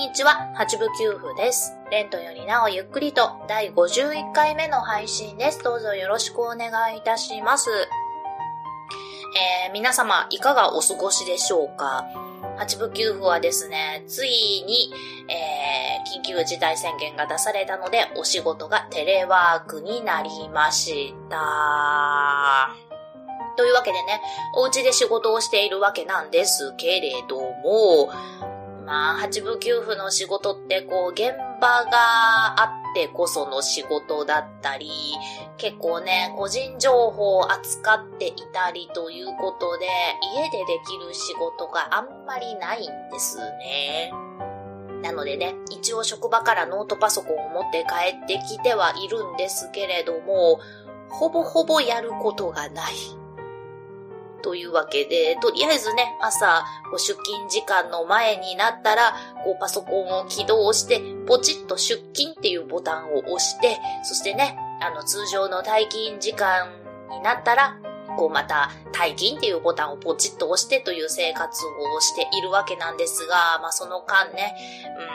[0.00, 1.76] にちは、八部九夫です。
[1.90, 5.62] レントよりなおゆっくりと第51回目の配信です。
[5.62, 7.68] どうぞよろしくお願いいたします。
[9.66, 12.06] えー、皆様いかがお過ごしでしょうか？
[12.56, 14.90] 八部九夫はですね、ついに、
[15.28, 22.74] えー、緊急事態宣言が出されたので、お仕事がテレワークになりました。
[23.58, 24.22] というわけでね、
[24.56, 28.10] お家で仕事をしているわけなんですけれども、
[28.90, 34.90] まあ、八部給付の仕事ってこう、現場があってこその仕事だったり、
[35.58, 39.86] 結構ね、個人情報を扱っていたりということで、
[40.34, 44.10] 家でできる仕事があんまりないんですね。
[45.04, 50.58] なのでね、一応職場からノートパソコンを持って帰ってきてはいるんですけれども、
[51.10, 53.19] ほぼほぼやることがない。
[54.42, 66.68] というわけで、とりあえずね、朝、こう出勤時間の前になったら、こうパソコンを起動して、ポチッと出勤っていうボタンを押して、そしてね、あの通常の退勤時間
[67.10, 67.76] になったら、
[68.16, 71.64] こうまた退勤っていうボタンをポチッと押してという生活
[71.96, 74.54] をしているわけなんですが、まあその間ね、
[74.98, 75.06] うん、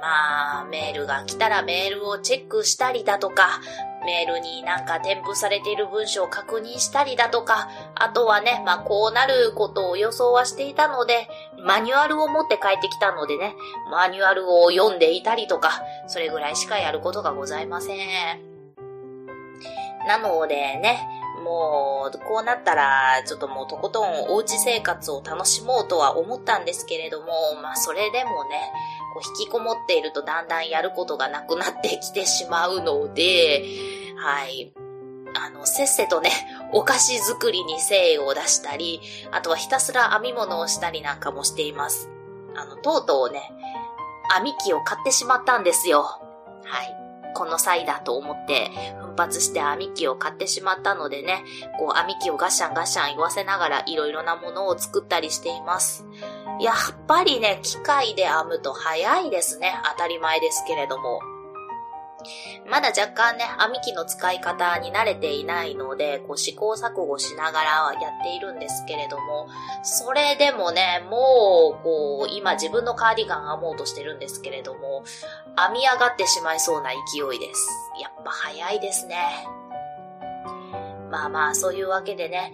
[0.00, 3.60] まあメールが来たらメールをチェックしたりだとか、
[4.04, 13.54] メールになんか添付されている文章を確認したりだとか、あとはね、まあこうなることを予想はしていたので、マニュアルを持って帰ってきたのでね、
[13.90, 18.54] マニュアルを読んでいたりとか、それぐらいしかやることがございません。
[20.06, 27.26] なのでね、もう、こうなったら、ちょっともうとことんおうち生活を楽しもうとは思ったんですけれども、
[27.62, 28.72] まあそれでもね、
[29.12, 33.64] こう引きこもっているとだんだんやることがなくなってきてしまうので、
[34.16, 34.72] はい。
[35.36, 36.30] あの、せっせとね、
[36.72, 39.00] お菓子作りに精を出したり、
[39.32, 42.08] あとはひたすら編み物をしたりなんかもしています。
[42.56, 43.52] あの、とうとうね、
[44.36, 46.02] 編み機を買ってしまったんですよ。
[46.02, 47.03] はい。
[47.34, 51.44] この際だと思って奮発して編み機を買ってしまったのでね、
[51.78, 56.06] こう編み機をガシャンガシャン言わせながらいろいろなものを作ったりしています。
[56.60, 56.74] やっ
[57.06, 59.74] ぱりね、機械で編むと早いですね。
[59.92, 61.20] 当たり前ですけれども。
[62.70, 67.70] まだ若干ね、編み機の使い方に慣れていないので、こう試行錯誤しながら
[68.00, 69.48] やっているんですけれども、
[69.82, 75.04] それでもね、もう、こう、今自分のカーディガン編もうとしてるんですけれども、
[75.56, 77.68] 編み上がってしまいそうな勢いです。
[78.00, 79.46] やっぱ早いですね。
[81.10, 82.52] まあまあ、そういうわけでね、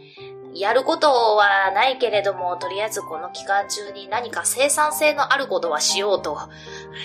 [0.55, 6.49] やることはないけれども、とりあえずこの期間中に何か生産性のあることはしようと、は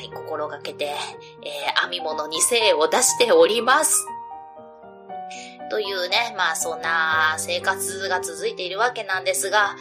[0.04, 4.06] い、心がけて、えー、編み物に精を出しております。
[5.70, 9.76] というね、まあそんな生活が続いているわけなんですが、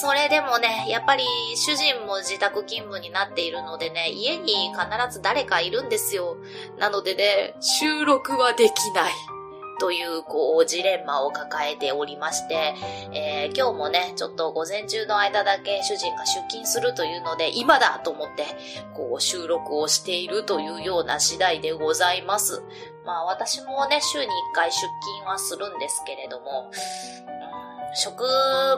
[0.00, 1.24] それでもね、やっぱり
[1.56, 6.36] 主人も自宅勤務になっているのでね、家に必ず誰かいるんですよ。
[6.78, 9.12] なのでね、収録はできない。
[9.78, 12.74] という、こう、ジレンマを抱えておりまして、
[13.12, 18.44] えー、今日もね、ちょっと午前中の間だけ主人が出勤するというので、今だと思って、
[18.94, 22.62] こう、収録をしているというような次第でございます。
[23.04, 24.90] まあ、私もね、週に1回出勤
[25.28, 26.70] はするんですけれども、
[27.94, 28.24] 職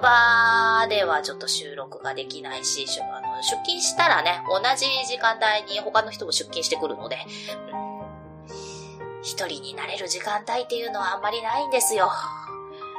[0.00, 3.00] 場ではちょっと収録ができないし、出
[3.64, 7.18] 勤したらね、同じ時間帯に他の人も出勤してくるので、
[9.22, 12.10] 一人になれる時間帯っていうのはあんまりないんですよ。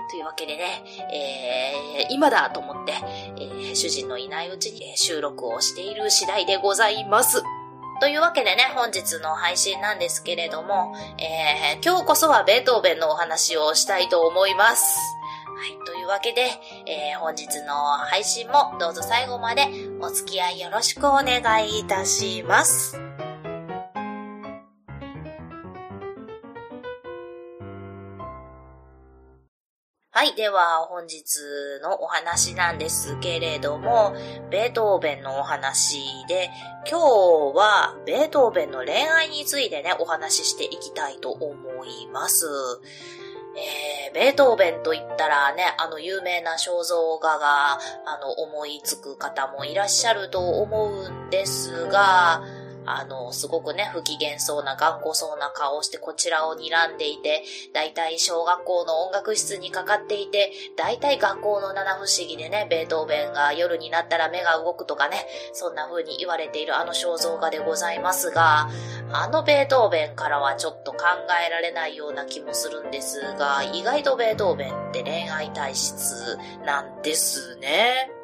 [0.10, 2.94] というわけでね、えー、今だと思って、
[3.38, 7.44] えー、主人のいないうちに収録をしている次第でございます。
[8.00, 14.98] というわけでね、本日の配信なんですけれども、えー、今日こそはベートーベンのお話をしたいと思います。
[15.60, 15.86] はい。
[15.86, 16.42] というわけで、
[16.86, 19.68] えー、本日の配信もどうぞ最後まで
[20.00, 23.09] お付き合いよろしくお願いいたします。
[30.20, 30.36] はい。
[30.36, 31.38] では、本日
[31.82, 34.14] のお話なんですけれども、
[34.52, 36.50] ベートーベンのお話で、
[36.86, 37.00] 今
[37.54, 41.56] 日はベートーベンの恋愛についてね、お話ししていきたいと思
[41.86, 42.46] います。
[43.56, 52.44] えー、ベートーベンと言ったらね、あの有名な肖像画が、あの、思いつく方もいらっしゃると思うんですが、
[52.86, 57.44] あの、すごくね、不機嫌そうな頑固そうな顔をしてこちらを睨んでいて、
[57.74, 68.70] だいたい小学校の音楽室にかかっていて、だいたい学校の七不思議でね、ベートーベンが夜になったら目が動くとかね、そんな風に言われているあの肖像画でございますが、
[69.12, 71.00] あのベートーベンからはちょっと考
[71.46, 78.19] えられないような気もするんですが、意外とベートーベンって恋愛体質なんですね。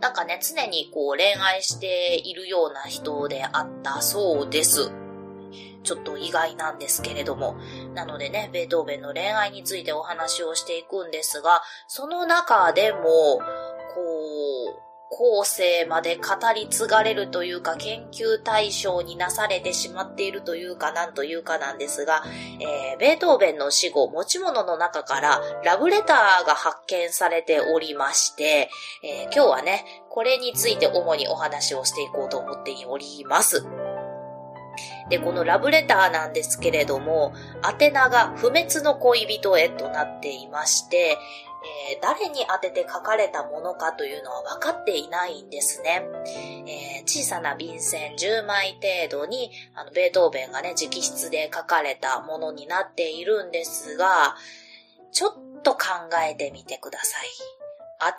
[0.00, 4.92] なんかね、常にこう恋愛しているような人であったそうです。
[5.82, 7.56] ちょっと意外なんですけれども。
[7.94, 13.40] なのでね、ベートーベンの恋愛についてお話をしていくんですが、その中でも、こ
[14.78, 16.22] う、後世まで語
[16.54, 22.22] り継がれるというか研究対象になされてしまっているというかなんというかなんですが、
[22.60, 28.70] えー、ベートーベンの死後持ち物の中からラブレターが発見されておりまして、
[29.04, 33.66] えー、今日はね、これについて主にお話をしていこうと思っております。
[35.10, 41.18] で、このラブレターなんですけれども、宛名が不滅の恋人へとなっていまして、
[41.92, 46.02] えー、誰に当てて書かれたものかというのは分かっていないんですね。
[46.66, 54.36] えー、小さな便箋10枚程度に、あの、ベートーベンがね、直筆で書かれたものになっているんですが、
[55.12, 55.78] ちょっと考
[56.28, 57.28] えてみてください。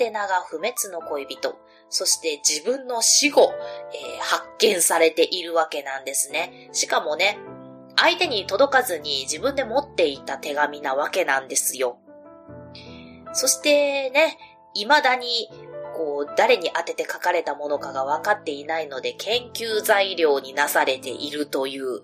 [0.01, 1.57] 宛名が不滅の恋人、
[1.89, 3.53] そして自分の死後、
[3.93, 6.69] えー、発見されているわけなんですね。
[6.71, 7.37] しかもね、
[7.95, 11.97] 相手に届かずに自分で持っていた手紙なわけなんですよ。
[13.33, 14.37] そしてね、
[14.73, 15.49] 未だに、
[15.95, 22.01] こう、誰に当てて書かれたものかが分かっていないので、研究材料になされているという、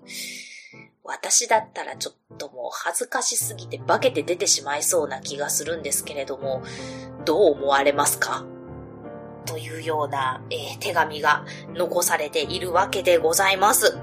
[1.02, 6.62] 私だったらちょっともう恥ずかしすぎて化けて出てしまいそうな気がするんですけれども、
[7.24, 8.44] どう思われますか？
[9.46, 11.44] というような、えー、手紙が
[11.74, 13.98] 残されているわけでございます。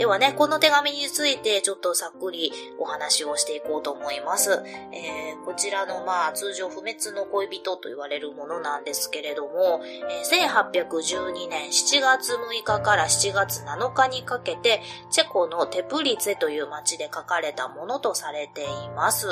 [0.00, 4.62] ではね、この手紙についてちょっとさっくりお話をしていこうと思います。
[4.94, 14.80] えー、こちらのまあ通常不滅の恋人と言われるものなんですけれども、えー、1812年7月6日から7月7日にかけて、
[15.10, 19.26] チェコのテプリツェという町で書かれたものとされています。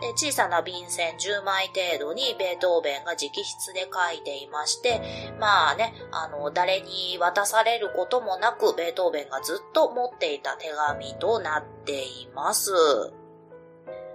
[0.00, 5.02] で小さな便箋10枚程度にベートーベンが直筆で書いていまして、
[5.40, 12.72] まあね、あの、誰に渡されることもなく、ベートーベンがずっと持っていた手紙となっています。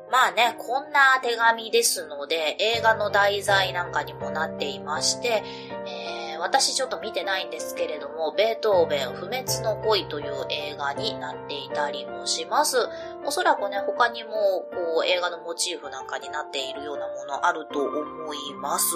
[0.09, 5.43] まあね、こんな手紙ですので、映画の題材なんかにもなっていまして、
[5.85, 12.77] えー、私ちょっと見てないんですけれども、ベートーベン不滅の恋という映画になっていたりもします。
[13.25, 18.95] おそらくね、他にもこう映画のモチーフなんかになっているようなものあると思います。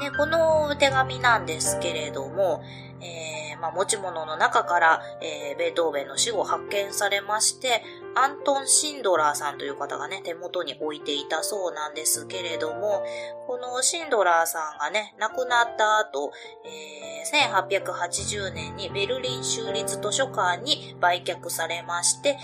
[0.00, 2.62] で、この手紙なんですけれども、
[3.00, 7.82] えー、まあ、持ち物の中から、えー、ベートーベンの死後発見されまして、
[8.14, 13.04] アントン・シンドラーさんという方がね、手元に置いていたそうなんですけれども、
[13.46, 16.32] このシンドラーさんがね、亡くなった後、
[16.64, 22.36] えー、1880年にベルリン州立図書館に売却されまして、えー、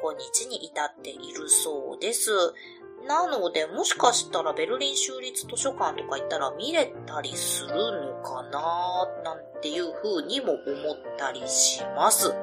[0.00, 2.30] 今日に至っているそうです。
[3.06, 10.62] なので、もしかしたらベルリン州立図書館とか行ったら見れたりするのかななんていう風にも思っ
[11.18, 12.34] たりします。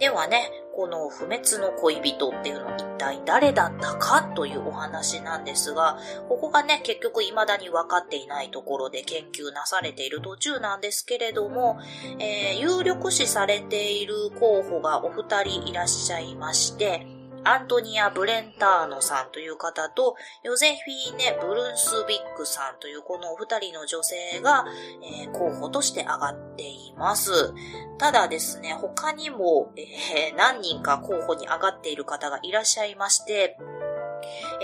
[0.00, 11.78] ではね、この不滅の恋人っていうのは一体誰だったかというお話なんですが、ここがね、結局未だに分かっていないところで研究なされている途中なんですけれども、
[12.18, 17.06] えー、有力視されている候補がお二人いらっしゃいまして、
[17.44, 24.64] アントニア・ブレンターノさんという方と、ヨゼフィーネ・ブルンスビックさんというこのお二人の女性が、
[25.02, 27.52] えー、候補として上がっています。
[27.98, 33.58] ただですね、他にも、えー、何人か候補に上がっている方がいらっしゃいまして、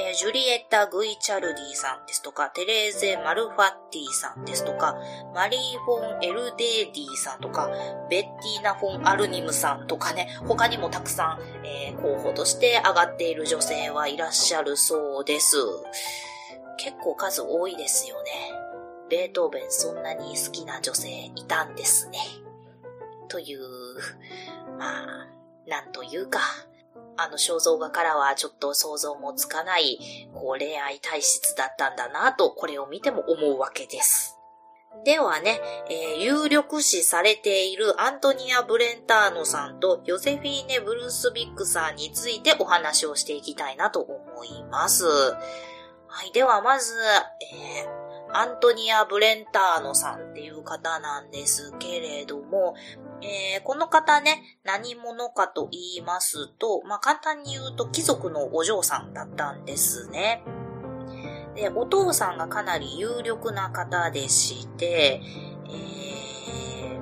[0.01, 3.57] えー、ジュリエッタ・グイチャルディさんですとか、テレーゼ・マルファッ
[3.91, 4.97] ティさんですとか、
[5.35, 7.69] マリー・フォン・エルデーディさんとか、
[8.09, 15.57] ベッティーナ・フォン・アルニムさんとかね、他にもたくさん、えー、候補として上がっている女性はいらっしゃるそうです。
[16.79, 18.31] 結構数多いですよね。
[19.11, 22.19] ベートーベンそんなに好きな女性いたんですね。
[23.29, 23.61] という、
[24.79, 25.29] まあ、
[25.67, 26.41] なんというか、
[27.17, 29.99] あの肖像画からはちょっと想像もつかない、
[30.35, 34.41] こう恋愛体質だったんだなと、これを見ても思うわけです。
[35.05, 45.07] ではね、えー、有力視されているアントニア・ブレンターノさんとヨゼフィーネ・ブルースビックさんについてお話をしていきたいなと思います。
[45.07, 46.95] はい、ではまず、
[47.55, 48.00] えー、
[48.33, 52.75] アントニア・ブレンターノさんっていう方なんですけれども、
[53.23, 60.43] えー、この方ね、何者かと言いますと、まあ、簡単に言うと貴族のお嬢さんだったんですね。
[61.55, 65.21] で、お父さんがかなり有力な方でして、
[65.69, 66.99] え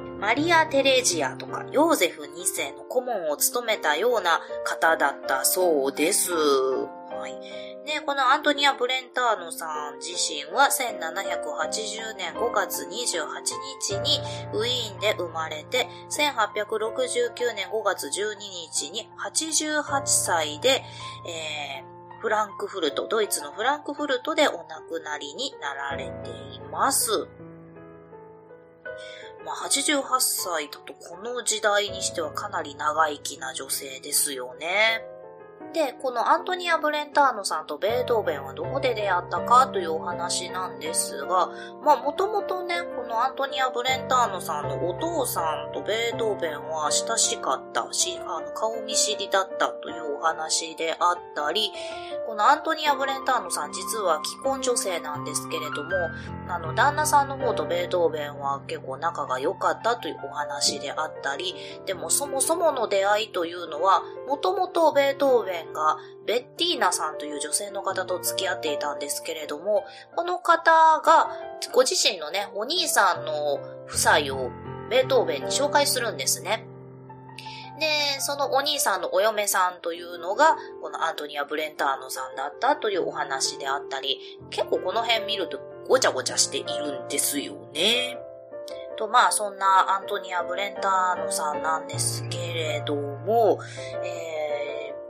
[0.00, 6.30] ー、マリア・テレジアとかヨーゼフ2世の顧問を務めたような方だったそうです。
[7.10, 7.32] はい。
[7.86, 12.88] で、このアントニア・ブレンターノさん自身は1780年5月28
[13.80, 14.20] 日に
[14.52, 20.82] ウィーンで生まれて、1869年5月12日に88歳で、
[21.26, 27.28] えー、フランクフルト、ドイツのフランクフルトでお亡くなりになられています。
[29.44, 35.02] まあ、88歳だとこの時代にしてはかなり長生きな女性ですよね。
[35.72, 41.50] で、このアントニア・ブレンターノさんとベートーベンはどこで出会ったかというお話なんですが、
[41.84, 51.70] まあもともとね、このアントニア・ブレンターノさんのお父さんとベートーベンは親しかったし、あの顔見知りだったというお話であったり、
[52.26, 55.90] このアントニア・ブレンターノさん実は既婚女性なんですけれども、
[56.48, 61.54] あの旦那さんの方とベートーベンは結構仲が良かったというお話であったり、
[61.86, 69.84] でもそもそもの出会いというのは、もともとベートーベンンがベッティーナさんという女性の方と付き合っていたんですけれども、
[70.14, 71.30] この方が
[71.72, 73.54] ご自身のね、お兄さんの
[73.86, 74.50] 夫妻を
[74.90, 76.66] ベートーベンに紹介するんですね。
[77.78, 84.20] で、そのお兄さんのお嫁さんというのが、このアントニア・ブレンターノさんだったというお話であったり、
[84.50, 88.18] 結構この辺見るとごちゃごちゃしているんですよね。
[88.96, 93.60] と、まあ、そんなアントニア・ブレンターノさんなんですけれども、
[94.04, 94.37] えー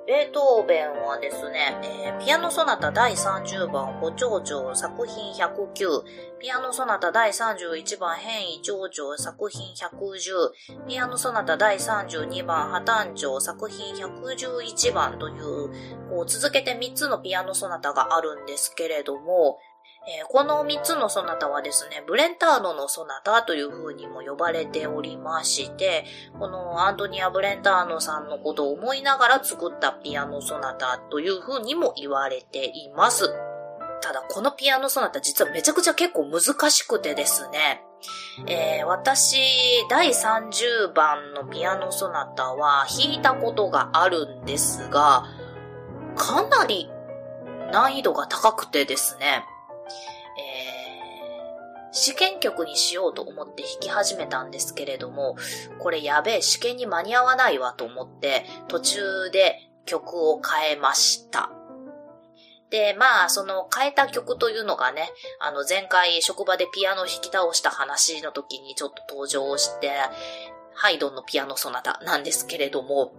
[0.09, 6.03] ベートーベンはですね、えー、ピアノソナタ第30番補聴長作品109、
[6.39, 15.69] ピアノソナタ第31番変異長長作品110、ピアノソナタ第32番破綻長作品111番という、
[16.09, 19.59] こう続けて3つのピアノソナタがあるんですけれども、
[20.09, 26.07] えー、この3つのソナタはですね、ブレンターノのソナタという風にも呼ばれておりまして、
[26.39, 33.29] このアントニア・ブレンターノさんのことを思いながら作ったピアノソナタという風にも言われています。
[34.01, 37.83] ただ、このピアノソナタ実はめちゃくちゃ結構難しくてですね、
[38.47, 39.37] えー、私、
[39.91, 45.25] 第30番のピアノソナタは弾いたことがあるんですが、
[46.17, 46.89] かなり
[47.73, 49.45] 難易度が高くてですね、
[50.39, 55.37] えー、試験曲にしようと思って弾き始めたんですけれども、
[55.79, 61.51] これやべえ、試験に間に合わないわと思って、途中で曲を変えました。
[62.71, 65.09] で、まあ、その変えた曲というのがね、
[65.41, 69.91] あの前回職場でピアノを弾き倒した話の時にちょっと登場して、
[70.75, 73.13] ハイドンのピアノソナタなんですけれども、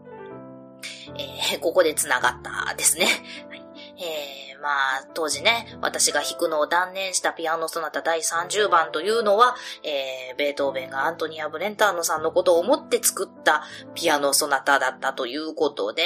[1.17, 3.07] えー、ここで繋がったですね。
[3.49, 3.63] はい、
[4.01, 13.63] えーまあ、当時ね、私が弾くのを断念したピアノソナタ第30番というのは、えー、ベートーベンがアントニア・ブレンターノさんのことを思って作った
[13.95, 16.03] ピアノソナタだったということで、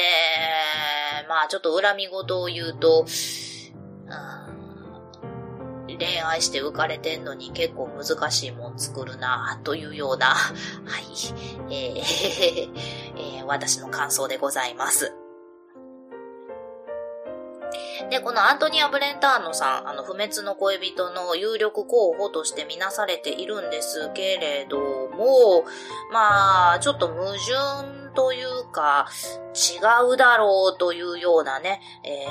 [1.28, 3.06] まあ、ちょっと恨み事を言うと、
[5.88, 10.50] 恋愛して浮かれてんのに結構難しいもん作るなというような、は
[11.70, 12.70] い、えー
[13.40, 15.14] えー、私の感想でございます。
[18.10, 25.64] で、このアントニア・ブレンターノさん、あの、不滅の恋人の有力候補としてみなされているんですけれども、
[26.12, 29.08] まあ、ちょっと矛盾というか、
[29.54, 32.26] 違うだろうというようなね、え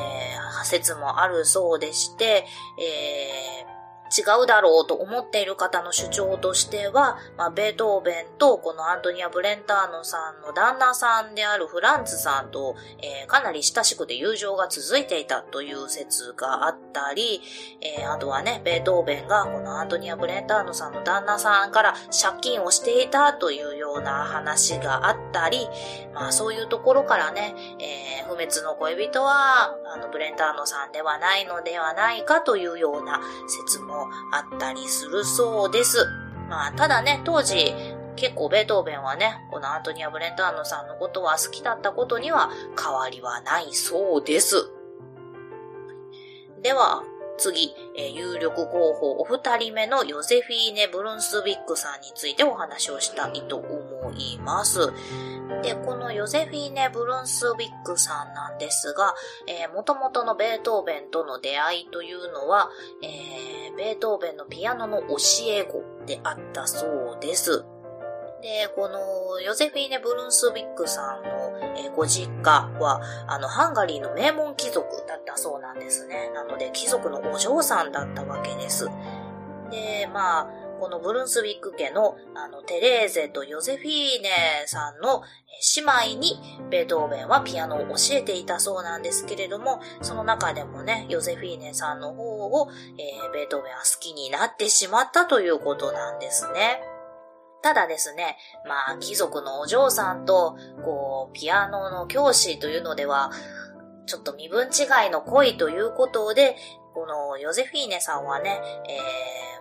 [0.63, 2.47] ー、説もあるそうでして、
[2.79, 3.82] えー
[4.17, 17.41] 違うだろうと思っている方の主張としては、まあ、ベートーベンとこのアントニア・ブレンターノさんの旦那さんであるフランツさんと、えー、かなり親しくて友情が続いていたという説があったり、
[17.81, 25.69] えー、あとはね、ベートーベンがこのアントニア・ブレンターノさんの旦那さんから借金をしていたというような話があったり、
[26.15, 34.02] まあそういうところからね、えー、不滅の恋人は、あの、ブレンターノさんではないのではないかというような説も
[34.33, 36.07] あったりするそうです。
[36.49, 37.75] まあ、ただね、当時、
[38.17, 44.71] 結構ベートーベンはね、このアントニア・ブレンターノさんのことは好きだったことには変わりはないそうです。
[46.63, 47.03] では、
[47.39, 54.93] 次、えー、有力候補お二人目のヨゼフィーネ・ブルンスビックさんについてお話をしたいと思います。
[55.63, 59.15] で、このヨゼフィーネ・ブルンスウィックさんなんですが、
[59.47, 62.71] えー、元々のベートーベンとの出会いというのは、
[63.03, 65.17] えー、ベートーベンのピアノの教
[65.49, 67.65] え子であったそうです。
[68.43, 71.31] で、このヨゼフィーネ・ブルンスウィックさんの、
[71.77, 76.31] えー、ご実家は、あの、ハンガリーの名門貴族だったそうなんですね。
[76.35, 78.89] なので、貴族のお嬢さんだったわけです。
[79.71, 80.49] で、まあ、
[80.83, 84.31] このブルンスウィック家のあのテレーゼとヨゼフィーネ
[84.67, 85.23] さんの
[85.77, 86.35] 姉妹に
[86.73, 96.81] ベートーベンはピアノを教えていたそうなんですけれども、その中でもね、ヨゼフィーネさんの方を、えー、ベートーベンは好きになってしまったということなんですね。
[97.63, 98.37] ただですね、
[98.67, 103.31] まあ、貴族のお嬢さんと、こう、ピアノの教師というのでは、
[104.07, 106.57] ちょっと身分違いの恋ということで、
[106.93, 109.52] このヨゼフィーネさんはね、えー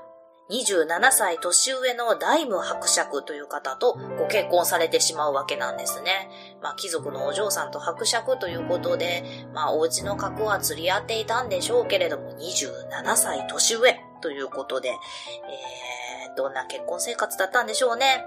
[0.51, 6.29] 27歳年上のダイム伯爵という方とご結婚されてしまうわけなんですね。
[6.62, 18.25] まあ貴族のお嬢さんと伯爵ということで、まあお家の格は釣り合っていたんでしょうけれども、27歳年上ということで、えー、どんな結婚生活だったんでしょうね。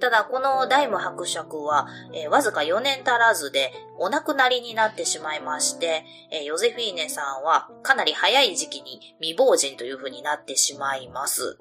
[0.00, 11.58] ただ、この大無伯爵は、えー、わずか4年足らずでお亡くなりになってしまいまして、えー、ヨゼフィーネさんはかなり早い時期に未亡人という風になってしまいます。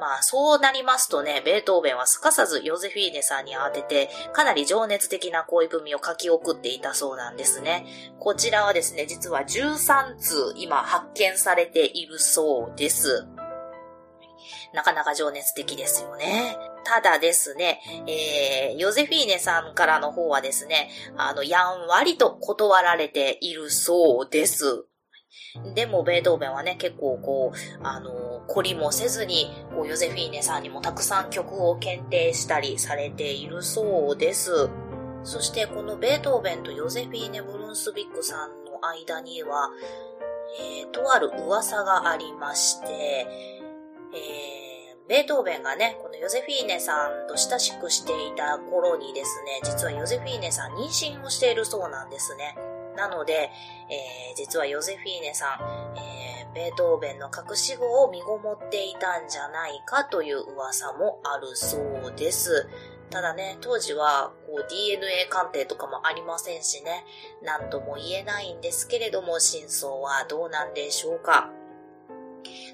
[0.00, 7.86] まあ、そうなりますとね、ベートーベンはすかさずヨゼフィーネさんに当てて、かなり情熱的な恋文を書き送っていたそうなんですね。
[8.18, 13.26] こちらはですね、実は13通今発見されているそうです。
[14.72, 16.56] なかなか情熱的ですよね。
[16.84, 24.86] ただですね、えー、ヨゼフィーネさんからの方はですね、あの、やんわりと断られているそうです。
[25.74, 34.70] でも、ベートーベンはね、結構こう、あの、懲りもせずに、こう、ヨゼフィーネさんにもたくさん曲を検定したりされているそうです。
[35.24, 39.70] そして、このベートーベンとヨゼフィーネ・ブルンスビックさんの間には、
[40.58, 43.26] えー、とある噂がありまして、
[44.14, 44.61] えー
[45.12, 52.56] ベートーベンがね、このヨゼフィーネさんと親しくしていた頃にですね、実はヨゼフィーネさん妊娠をしているそうなんですね。
[52.96, 53.50] なので、
[53.90, 62.66] えー、実はヨゼフィーネさん、えー、ベートーベンの隠し子を身ごもっていたんじゃないかという噂もあるそうです。
[63.10, 67.04] ただね、当時はこう DNA 鑑定とかもありませんしね、
[67.42, 71.50] 何とも言えないんですけれども、真相はどうなんでしょうか。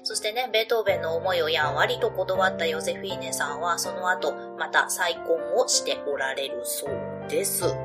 [0.03, 7.75] そしてね、ベートーベンの思いをやんわりと断ったヨゼフィーネさんは、その後、また再婚をしておられるそうです。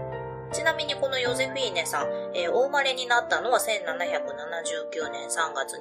[0.54, 5.80] ちなみにこのヨゼフィーネさん、えー、お生まれになったのは1779年3月28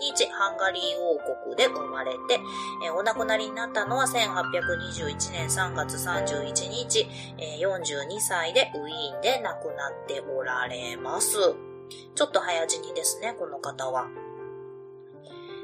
[0.00, 2.38] 日、ハンガリー王国で生まれて、
[2.84, 11.38] えー、お亡くなりになったのは1821年3月31日、えー、42歳でウィーンで亡くなっておられます。
[12.14, 14.08] ちょっと早死にですね、この方は。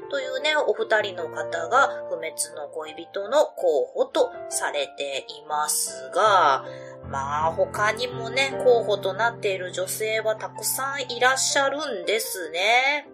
[0.09, 6.65] というね、お二人の方が不滅の恋人の候補とされていますが、
[7.09, 13.07] まあ他にもね、候補となっている女性はたくさんいらっしゃるんですね。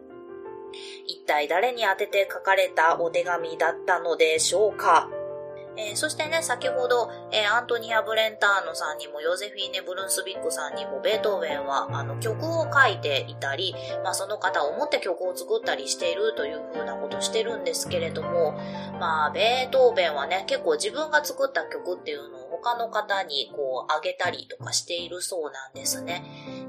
[1.08, 5.10] 一体誰に宛てて書かれたお手紙だったのでしょうか？
[5.78, 18.54] えー、そしてね、先ほど、えー、アントニア・ブレンターノさんにも、ヨゼフィーネ・ブルンスビックさんにも、ベートーベンは、あの、曲を書いていたり、まあ、その方を思って曲を作ったりしているという風なことしてるんですけれども、
[19.00, 26.24] まあ、ベートーベンはね、結構自分が作った曲っていうのを他の方にこう、あげたりとかしているそうなんですね。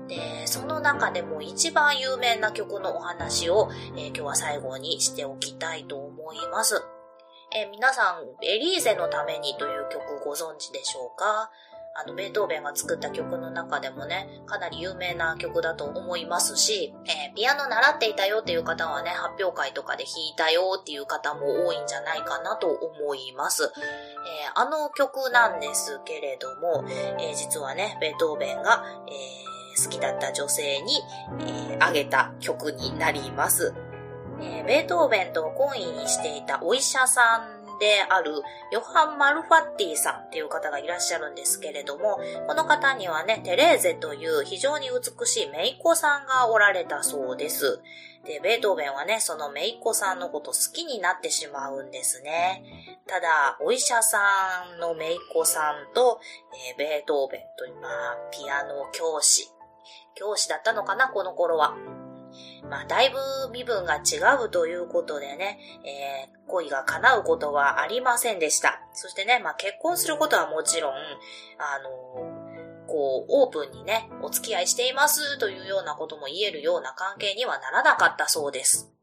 [0.08, 6.95] で、その中でも一番有名な曲のお話を、えー、今日は最後にしておきたいと思います。
[7.52, 11.50] え、皆さん、エリーゼのためにという曲ご存知でしょうか？
[11.98, 23.62] あの、ベートーベンが作った曲の中でもね、かなり有名な曲だと思いますし、えー、ピアノ習っていたよっていう方はね、発表会とかで弾いたよっていう方も多いんじゃないかなと思います。
[23.64, 29.12] えー、あの曲なんですけれども、えー、実はね、ベートーベンが、え
[29.82, 31.02] 好きだった女性に、
[31.40, 33.74] えあげた曲になります。
[34.40, 38.32] えー、ベートーベンと懇意にしていたお医者さんである
[38.72, 47.80] ヨハン・マルファッティさんっていう方がいらっしゃるんですけれども、この方にはね、テレーゼという非常に美しいメイコさんがおられたそうです。
[48.24, 52.64] で、ベートーベンはね、そのメイコさんのこと好きになってしまうんですね。
[53.06, 54.18] ただ、お医者さ
[54.76, 56.20] んのメイコさんと、
[56.70, 57.74] えー、ベートーベンという、
[58.32, 59.48] ピアノ教師。
[60.14, 61.76] 教師だったのかな、この頃は。
[62.68, 63.18] まあ、だいぶ
[63.52, 68.80] 身分が違うということでね、えー、恋が叶うことはありませんでした。
[68.92, 72.46] そしてね、まあ、結婚することはもちろん、あの
[72.86, 78.95] こう、オープンにね、お付き合いしていますというようなことも言えるような関係にはならなかったそうです。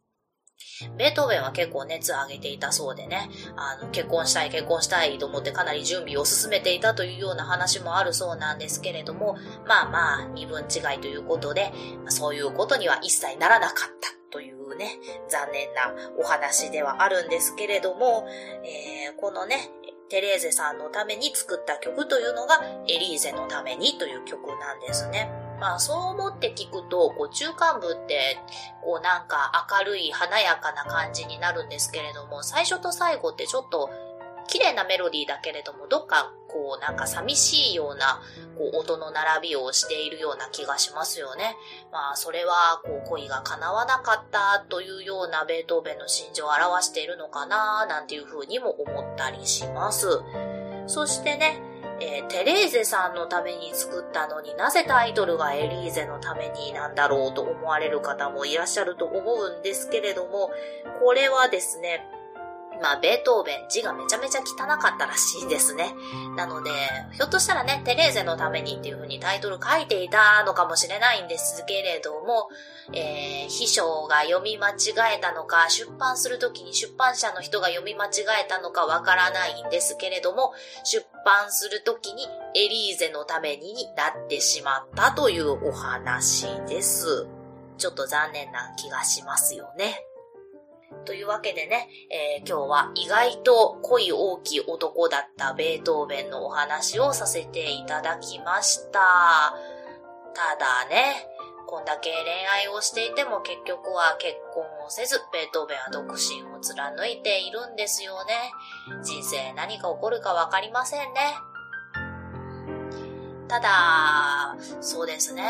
[0.97, 9.37] ベートーベンは結構熱を上げていたそうでね、あの、結婚したい結婚したいと思ってかなり準備を進めていたというような話もあるそうなんですけれども、
[9.67, 11.71] まあまあ、身分違いということで、
[12.07, 18.27] そういうことには一切ならなかったというね、残念なお話ではあるんですけれども、
[18.63, 19.69] えー、このね、
[20.09, 25.42] テレーゼさんのために作った曲というのが、エリーゼのためにという曲なんですね。
[25.63, 28.37] まあそう思って聞くと、こう中間部って、
[28.83, 33.89] こうなんか明るい華やかな感じになるんですけれども、最初と最後ってちょっと
[34.49, 38.21] 綺麗なメロディーだけれども、どっかこうなんか寂しいような
[38.57, 41.55] こう音の並びをしているような気がしますよね。
[41.93, 50.19] まあそれはこう恋が叶わなかったというようなベートーベンの心情を表しているのかななんていうふうにも思ったりします。
[50.87, 51.61] そしてね、
[51.99, 60.51] えー、テレーゼさんのために作ったのになぜタイトルがエリーゼのためになんだろうと思われる方もいらっしゃると思うんですけれども、
[61.03, 62.05] これはですね、
[62.81, 65.93] まあ、ベートーベン字がめちゃめちゃ汚かったらしいですね。
[66.35, 66.71] なので、
[67.11, 72.49] ひょっとしたらね、テレーゼのためにっていう風にタイトル書いていたのかもしれないんですけれども、
[72.91, 78.09] えー、秘書が読み間違えたのか、出版するときに出版社の人が読み間違
[78.43, 80.53] えたのかわからないんですけれども、
[80.83, 87.27] 出版するときにエリーゼのためになってしまったというお話です。
[87.77, 90.05] ちょっと残念な気がしますよね。
[91.05, 98.99] というわけでね、えー、今日は意外と恋大きい男だったベートーベンのお話をさせていただきました。
[100.33, 101.27] ただね、
[101.73, 108.35] こんだけ恋愛をしていても結局は結婚をせず、ベートーベンは独身を貫いているんですよね。
[109.03, 111.33] 人生何が起こるかわかりませんね。
[113.47, 115.43] ただ、そうですね。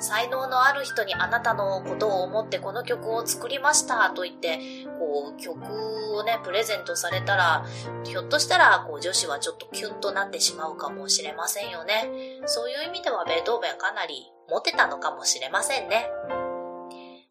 [0.00, 4.58] 才能のある人にあなたのことを思ってこの曲を作りましたと言って、
[4.98, 7.64] こう、曲をね、プレゼントされたら、
[8.02, 12.10] ひょっとしたら、こう、女子はちょっとキュンとなってしまうかもしれませんよね。
[12.46, 16.08] そういう意味では、ベートーベンかなりモテたのかもしれませんね。